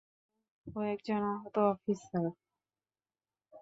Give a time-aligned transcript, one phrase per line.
[0.67, 2.25] ও একজন আহত অফিসার।